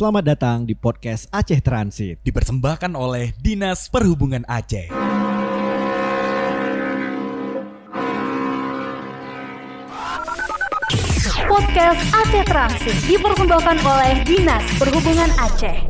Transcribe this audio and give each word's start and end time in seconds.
Selamat 0.00 0.24
datang 0.32 0.64
di 0.64 0.72
podcast 0.72 1.28
Aceh 1.28 1.60
Transit. 1.60 2.24
dipersembahkan 2.24 2.96
oleh 2.96 3.36
Dinas 3.36 3.92
Perhubungan 3.92 4.48
Aceh. 4.48 4.88
Podcast 11.44 12.00
Aceh 12.16 12.44
Transit 12.48 12.96
dipersembahkan 13.12 13.76
oleh 13.84 14.24
Dinas 14.24 14.64
Perhubungan 14.80 15.28
Aceh. 15.36 15.89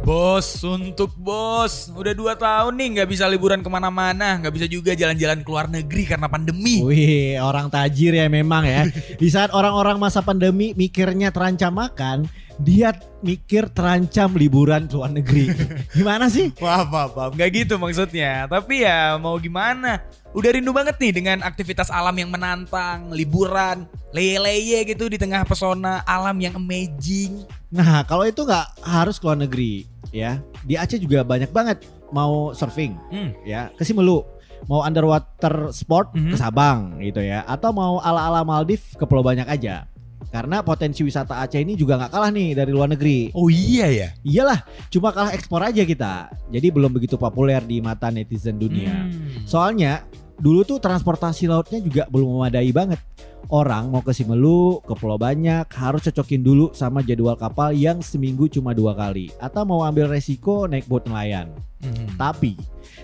Bos, 0.00 0.64
untuk 0.64 1.12
bos. 1.12 1.92
Udah 1.92 2.16
dua 2.16 2.32
tahun 2.32 2.72
nih 2.72 2.88
nggak 2.96 3.08
bisa 3.12 3.28
liburan 3.28 3.60
ke 3.60 3.68
mana-mana, 3.68 4.40
nggak 4.40 4.54
bisa 4.56 4.66
juga 4.66 4.96
jalan-jalan 4.96 5.44
ke 5.44 5.48
luar 5.52 5.68
negeri 5.68 6.08
karena 6.08 6.24
pandemi. 6.24 6.80
Wih, 6.80 7.36
orang 7.36 7.68
tajir 7.68 8.16
ya 8.16 8.24
memang 8.32 8.64
ya. 8.64 8.88
Di 8.90 9.28
saat 9.28 9.52
orang-orang 9.52 10.00
masa 10.00 10.24
pandemi 10.24 10.72
mikirnya 10.72 11.28
terancam 11.28 11.76
makan, 11.76 12.24
dia 12.60 12.92
mikir 13.20 13.68
terancam 13.72 14.36
liburan 14.36 14.84
ke 14.84 14.94
luar 14.96 15.10
negeri. 15.10 15.48
Gimana 15.96 16.28
sih? 16.28 16.52
Wah, 16.60 16.84
maaf. 16.84 17.32
Nggak 17.32 17.50
gitu 17.64 17.74
maksudnya. 17.76 18.44
Tapi 18.46 18.84
ya 18.84 19.16
mau 19.16 19.36
gimana? 19.36 20.00
Udah 20.30 20.54
rindu 20.54 20.70
banget 20.70 20.94
nih 21.02 21.10
dengan 21.10 21.42
aktivitas 21.42 21.90
alam 21.90 22.14
yang 22.14 22.30
menantang, 22.30 23.10
liburan, 23.10 23.82
leye-leye 24.14 24.86
gitu 24.86 25.10
di 25.10 25.18
tengah 25.18 25.42
pesona 25.42 26.06
alam 26.06 26.38
yang 26.38 26.54
amazing. 26.54 27.42
Nah, 27.74 28.06
kalau 28.06 28.22
itu 28.22 28.46
nggak 28.46 28.78
harus 28.86 29.18
ke 29.18 29.26
luar 29.26 29.40
negeri 29.40 29.90
ya. 30.14 30.38
Di 30.62 30.78
Aceh 30.78 31.02
juga 31.02 31.26
banyak 31.26 31.50
banget 31.50 31.82
mau 32.14 32.54
surfing 32.54 32.94
Hmm. 33.10 33.34
ya, 33.42 33.74
ke 33.74 33.82
Simelu. 33.82 34.22
Mau 34.68 34.84
underwater 34.84 35.72
sport 35.72 36.12
Mhm. 36.14 36.30
ke 36.30 36.36
Sabang 36.36 36.78
gitu 37.00 37.24
ya, 37.24 37.42
atau 37.42 37.72
mau 37.72 37.98
ala-ala 37.98 38.44
Maldives 38.44 38.94
ke 38.94 39.02
Pulau 39.02 39.24
Banyak 39.24 39.48
aja. 39.48 39.88
Karena 40.28 40.60
potensi 40.60 41.00
wisata 41.00 41.40
Aceh 41.40 41.56
ini 41.56 41.74
juga 41.74 41.96
nggak 41.96 42.12
kalah 42.12 42.30
nih 42.30 42.52
dari 42.52 42.70
luar 42.70 42.92
negeri. 42.92 43.32
Oh 43.32 43.48
iya 43.48 43.88
ya. 43.88 44.08
Iyalah, 44.20 44.60
cuma 44.92 45.10
kalah 45.10 45.32
ekspor 45.32 45.64
aja 45.64 45.82
kita. 45.82 46.28
Jadi 46.52 46.68
belum 46.68 46.92
begitu 46.92 47.16
populer 47.16 47.64
di 47.64 47.80
mata 47.80 48.12
netizen 48.12 48.60
dunia. 48.60 49.08
Hmm. 49.08 49.42
Soalnya 49.48 50.04
dulu 50.36 50.62
tuh 50.62 50.78
transportasi 50.78 51.48
lautnya 51.48 51.80
juga 51.80 52.04
belum 52.12 52.36
memadai 52.36 52.70
banget. 52.70 53.00
Orang 53.50 53.90
mau 53.90 54.04
ke 54.04 54.14
Simelu, 54.14 54.78
ke 54.84 54.94
Pulau 54.94 55.18
Banyak 55.18 55.66
harus 55.74 56.06
cocokin 56.06 56.44
dulu 56.44 56.70
sama 56.76 57.02
jadwal 57.02 57.34
kapal 57.34 57.74
yang 57.74 57.98
seminggu 57.98 58.46
cuma 58.46 58.76
dua 58.76 58.94
kali. 58.94 59.32
Atau 59.42 59.66
mau 59.66 59.82
ambil 59.82 60.06
resiko 60.06 60.70
naik 60.70 60.86
boat 60.86 61.08
nelayan. 61.08 61.50
Hmm. 61.82 62.06
Tapi 62.14 62.54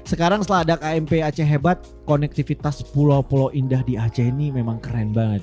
sekarang 0.06 0.46
setelah 0.46 0.62
ada 0.62 0.74
KMP 0.78 1.18
Aceh 1.24 1.42
Hebat, 1.42 1.82
konektivitas 2.06 2.86
pulau-pulau 2.94 3.50
indah 3.50 3.82
di 3.82 3.98
Aceh 3.98 4.22
ini 4.22 4.54
memang 4.54 4.78
keren 4.78 5.10
banget. 5.10 5.42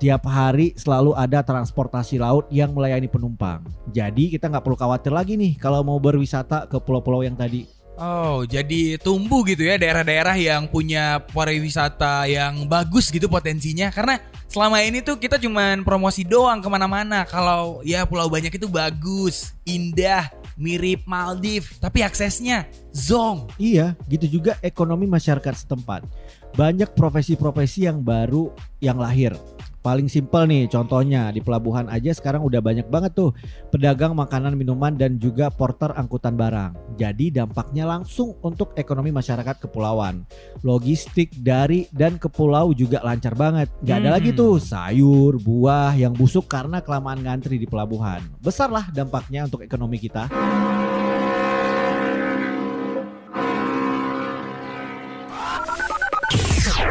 Tiap 0.00 0.24
hari 0.24 0.72
selalu 0.80 1.12
ada 1.12 1.44
transportasi 1.44 2.16
laut 2.16 2.48
yang 2.48 2.72
melayani 2.72 3.04
penumpang. 3.04 3.60
Jadi 3.92 4.32
kita 4.32 4.48
nggak 4.48 4.64
perlu 4.64 4.80
khawatir 4.80 5.12
lagi 5.12 5.36
nih 5.36 5.60
kalau 5.60 5.84
mau 5.84 6.00
berwisata 6.00 6.64
ke 6.64 6.80
pulau-pulau 6.80 7.20
yang 7.20 7.36
tadi. 7.36 7.68
Oh, 8.00 8.48
jadi 8.48 8.96
tumbuh 8.96 9.44
gitu 9.44 9.60
ya 9.60 9.76
daerah-daerah 9.76 10.32
yang 10.40 10.64
punya 10.72 11.20
pariwisata 11.36 12.24
yang 12.32 12.64
bagus 12.64 13.12
gitu 13.12 13.28
potensinya. 13.28 13.92
Karena 13.92 14.16
selama 14.48 14.80
ini 14.80 15.04
tuh 15.04 15.20
kita 15.20 15.36
cuman 15.36 15.84
promosi 15.84 16.24
doang 16.24 16.64
ke 16.64 16.68
mana-mana. 16.72 17.28
Kalau 17.28 17.84
ya 17.84 18.08
Pulau 18.08 18.32
Banyak 18.32 18.56
itu 18.56 18.72
bagus, 18.72 19.52
indah, 19.68 20.32
mirip 20.56 21.04
Maldives, 21.04 21.76
tapi 21.76 22.00
aksesnya 22.00 22.64
zong. 22.88 23.52
Iya, 23.60 23.92
gitu 24.08 24.40
juga 24.40 24.56
ekonomi 24.64 25.04
masyarakat 25.04 25.68
setempat. 25.68 26.08
Banyak 26.56 26.96
profesi-profesi 26.96 27.84
yang 27.84 28.00
baru 28.00 28.48
yang 28.80 28.96
lahir. 28.96 29.36
Paling 29.80 30.12
simpel 30.12 30.44
nih 30.44 30.68
contohnya 30.68 31.32
di 31.32 31.40
pelabuhan 31.40 31.88
aja 31.88 32.12
sekarang 32.12 32.44
udah 32.44 32.60
banyak 32.60 32.84
banget 32.92 33.16
tuh 33.16 33.32
pedagang 33.72 34.12
makanan 34.12 34.52
minuman 34.52 34.92
dan 34.92 35.16
juga 35.16 35.48
porter 35.48 35.88
angkutan 35.96 36.36
barang. 36.36 37.00
Jadi 37.00 37.32
dampaknya 37.32 37.88
langsung 37.88 38.36
untuk 38.44 38.76
ekonomi 38.76 39.08
masyarakat 39.08 39.56
kepulauan. 39.64 40.28
Logistik 40.60 41.32
dari 41.40 41.88
dan 41.96 42.20
ke 42.20 42.28
pulau 42.28 42.76
juga 42.76 43.00
lancar 43.00 43.32
banget. 43.32 43.72
Gak 43.80 44.04
ada 44.04 44.12
Hmm. 44.12 44.16
lagi 44.20 44.30
tuh 44.36 44.60
sayur, 44.60 45.40
buah 45.40 45.96
yang 45.96 46.12
busuk 46.12 46.44
karena 46.44 46.84
kelamaan 46.84 47.24
ngantri 47.24 47.56
di 47.56 47.64
pelabuhan. 47.64 48.20
Besarlah 48.44 48.84
dampaknya 48.92 49.48
untuk 49.48 49.64
ekonomi 49.64 49.96
kita. 49.96 50.28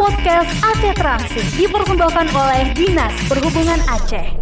Podcast 0.09 0.49
Aceh 0.65 0.95
Transit 0.97 1.45
dipersembahkan 1.53 2.33
oleh 2.33 2.73
Dinas 2.73 3.13
Perhubungan 3.29 3.77
Aceh. 3.85 4.38